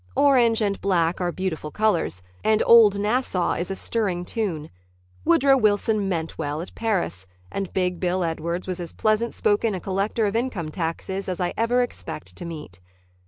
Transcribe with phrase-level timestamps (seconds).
[0.15, 4.71] Orange and black are beautiful colors and "Old Nassau" is a stirring tune.
[5.25, 9.79] Woodrow Wilson meant well at Paris, and Big Bill Edwards was as pleasant spoken a
[9.79, 12.79] collector of income taxes as I ever expect to meet.